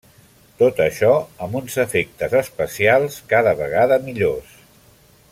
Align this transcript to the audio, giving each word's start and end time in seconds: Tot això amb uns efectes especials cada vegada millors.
Tot 0.61 0.79
això 0.85 1.09
amb 1.47 1.57
uns 1.59 1.75
efectes 1.83 2.33
especials 2.39 3.19
cada 3.35 3.53
vegada 3.63 3.99
millors. 4.07 4.57